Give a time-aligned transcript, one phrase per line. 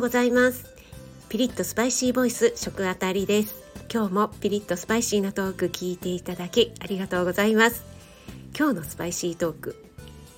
[0.00, 0.64] うございます。
[1.28, 3.54] ピリッとスパイシーボイス食あたりです。
[3.92, 7.84] 今日もピリッとスパイシーなトーク聞いていただきありがとうございます。
[8.58, 9.84] 今日のスパイシートーク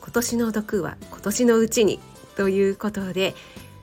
[0.00, 2.00] 今年の毒は今年のうちに
[2.36, 3.36] ということで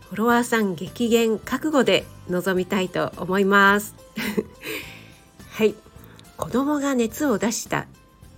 [0.09, 3.95] フォロワーさん激減覚悟で臨みたいと思います。
[5.51, 5.75] はい。
[6.35, 7.87] 子供が熱を出した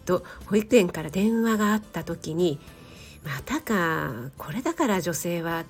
[0.05, 2.59] と保育園から電話があった時に
[3.23, 5.65] またかこれだから女性は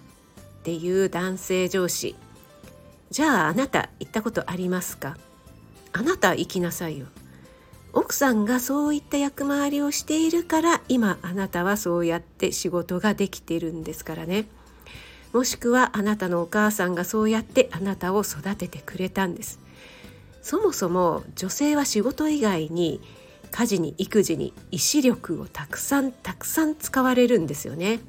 [0.62, 2.16] っていう男性上司。
[3.10, 5.18] じゃああなた行ったことありますか？
[5.92, 7.08] あなた行きなさいよ。
[7.94, 14.46] 奥さんがそういった役回りをしているから今あなたはそうやって仕事ができてるんですからね。
[15.34, 19.60] もしくはあなたのお母さんがそうやってあなたを育ててくれたんです。
[20.42, 23.02] そもそも女性は仕事以外に
[23.50, 28.00] 家事に育児に意志力をたくさんたくさん使われるんですよね。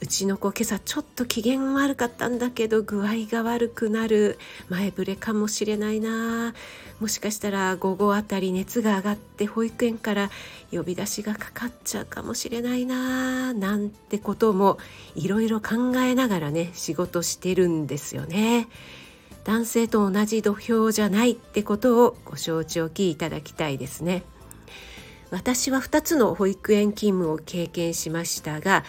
[0.00, 6.54] うちの子今朝ちょっと機嫌悪かったんだけど具合が悪くなる前触れかもしれないな
[7.00, 10.30] もしかしたら午後あたり熱が上がって保育園から
[10.70, 14.78] 呼び出しがかかっちゃうかもしれないななんてことも
[15.16, 18.68] いろいろ考えながらね仕事してるんですよね。
[19.44, 24.22] 男性と同じ土俵じゃないってことをご承知おきいただきたいですね。
[25.30, 28.84] 私は2つの保育園勤務を経験しましたが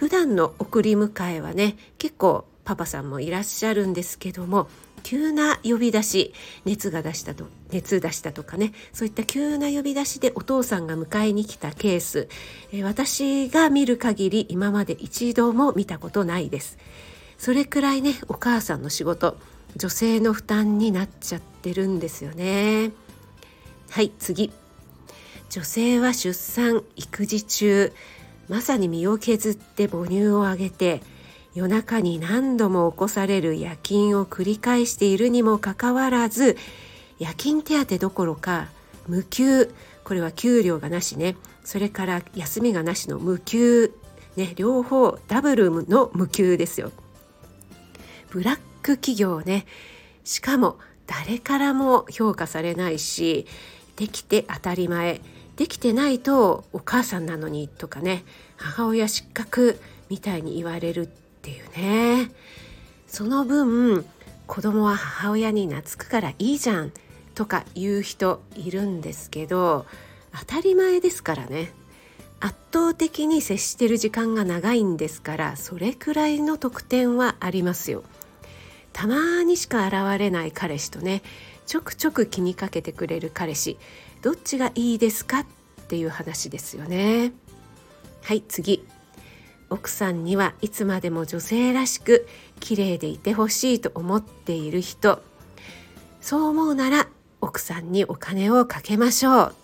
[0.00, 4.66] 普段の送り迎えはね結構パパさんもいらっしゃるんですけども
[5.02, 6.32] 急な呼び出し
[6.64, 12.28] 熱が出したと熱出したとかねそういった急な呼び出しでお父さんが迎えに来たケース、
[12.72, 16.78] え私が見る限り今まで一度も見たことないです。
[17.36, 19.36] それくらいねお母さんの仕事
[19.76, 22.92] 女性の負担になっちゃってるんですよね。
[23.90, 24.50] はい次。
[25.50, 27.92] 女性は出産育児中。
[28.50, 31.00] まさに身を削って母乳をあげて
[31.54, 36.56] 夜中に何度も起こされる夜勤を繰り返しているにもかかわらず
[37.20, 38.68] 夜勤手当どころか
[39.06, 41.36] 無給これは給料がなしね。
[41.62, 43.94] それから休みがなしの無給
[44.36, 44.54] ね。
[44.56, 46.90] 両方ダブルの無給ですよ。
[48.30, 49.66] ブラック企業ね。
[50.24, 53.46] しかも誰からも評価されないし
[53.94, 55.20] できて当たり前。
[55.60, 58.24] できてないとお母さんなのにとかね
[58.56, 59.78] 母親失格
[60.08, 62.30] みたいに言われるっていうね
[63.06, 64.06] その分
[64.46, 66.92] 子供は母親に懐くからいいじゃん
[67.34, 69.84] とか言う人いるんですけど
[70.32, 71.74] 当たり前ですからね
[72.40, 78.02] 圧倒的に接してる時間が長いんですからそれくらいの得点はありますよ。
[78.94, 81.22] たまにしか現れない彼氏とね
[81.70, 83.78] ちょくちょく気にかけてくれる彼氏
[84.22, 85.46] どっちがいいですかっ
[85.86, 87.30] ていう話ですよね。
[88.24, 88.84] はい次。
[89.68, 92.26] 奥さんにはいつまでも女性らしく
[92.58, 95.22] 綺麗でいてほしいと思っている人。
[96.20, 97.06] そう思うなら
[97.40, 99.54] 奥さんにお金をかけましょう。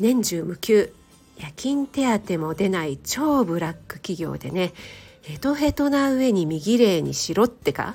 [0.00, 0.90] 年中無休
[1.36, 4.72] 夜勤手当も出ない超ブラック企業でね
[5.20, 7.94] ヘトヘトな上に身れいにしろってか。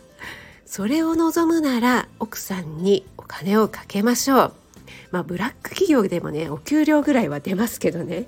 [0.70, 4.54] それを望むなら奥さんにお金をかけましょう。
[5.10, 8.28] まあブラック企業でもねお給料ぐらいは出ますけどね。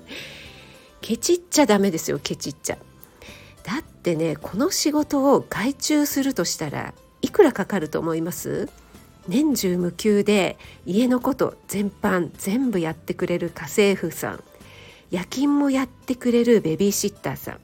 [1.00, 2.78] ケチっちゃダメですよケチっちゃ。
[3.62, 8.68] だってねこの仕事を外注するとしたらいくらかかると思います？
[9.28, 14.42] 年中無休で家のこと全般全部やってくれる家政婦さん。
[15.12, 17.60] 夜勤もやってくれるベビーシッターさん。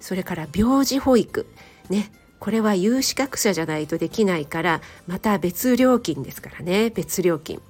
[0.00, 1.44] それから病児保育。
[1.90, 2.10] ね
[2.40, 6.90] これは有資格者じゃないとできないからまた別料金ですからね。
[6.90, 7.60] 別料金。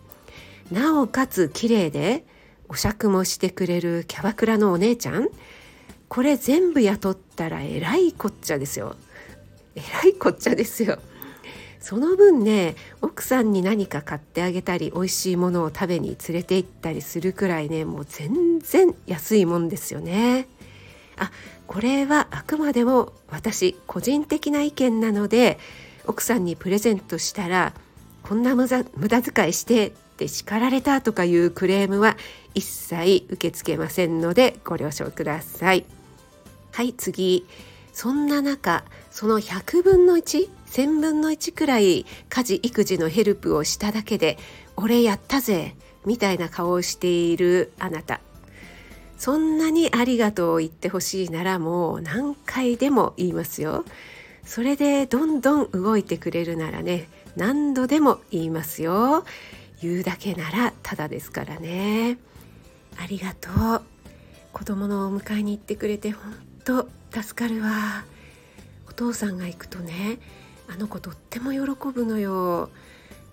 [0.71, 2.25] なおかつ綺麗で
[2.69, 5.29] お酌もしてくれるキャバクラのお姉ちゃん。
[6.09, 8.95] これ全部雇ったらえらいこっちゃですよ。
[9.75, 10.99] えらいこっちゃですよ。
[11.81, 20.47] その分ね奥さんに何か買ってあげたり美味しいものを食べに連れて行ったりするくらいねもう全然安いもんですよね。
[21.21, 21.31] あ
[21.67, 25.59] これはあくまでも私個人的な意見なので
[26.07, 27.73] 奥さんにプレゼントしたら
[28.23, 28.85] こんな無駄
[29.23, 32.17] 遣いしてって叱られたとかいうクレームは
[32.55, 35.85] 一切受け付けませんのでご了承ください。
[36.73, 37.47] はい次
[37.93, 44.39] そんな中その100分の1,1000分の1くらい家事育児のヘルプをしただけで
[44.77, 45.75] 「俺やったぜ!」
[46.07, 48.21] みたいな顔をしているあなた
[49.21, 53.85] そんなにありがとうを言ってほしいならもう何回でも言いますよ。
[54.47, 57.07] それでどんどん動いてくれるならね
[57.37, 59.27] 何度でも言いますよ。
[59.83, 62.17] 言うだけならただですからね。
[62.97, 63.83] ありがとう。
[64.55, 66.33] 子供のお迎えに行ってくれて本
[66.65, 68.07] 当助かるわ。
[68.89, 70.19] お父さんが行くとね
[70.67, 71.61] あの子とっても喜
[71.93, 72.71] ぶのよ。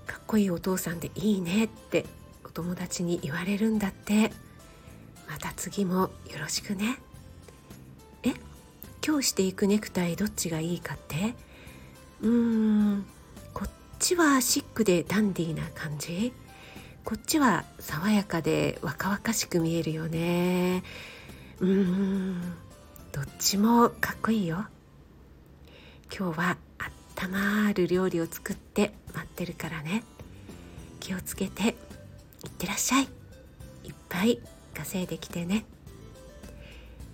[0.06, 2.06] かっこいいお父さんでいいねって
[2.44, 4.34] お友達に言われるんだって。
[5.38, 6.98] また次もよろしくね。
[8.24, 8.34] え？
[9.06, 11.36] 今日していくネクタイどっちがいいかって？
[12.22, 12.30] うー
[12.96, 13.06] ん
[13.54, 16.34] こっちはシックでダンディーな感じ？
[17.06, 20.82] こっちは爽やかで若々しく見えるよね。
[21.60, 22.42] うーん
[23.12, 24.66] どっちもかっこいいよ。
[26.12, 30.04] 今日はあったまる料理を作って待ってるからね。
[31.00, 31.76] 気をつけて
[32.44, 33.04] いってらっしゃい。
[33.84, 34.40] いっぱい
[34.78, 35.66] 稼いできてね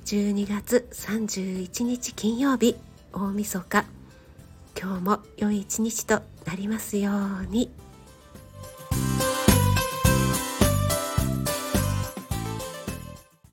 [0.05, 2.75] 12月31日金曜日
[3.13, 3.85] 大晦日
[4.77, 7.11] 今日も良い一日となりますよ
[7.43, 7.82] うに。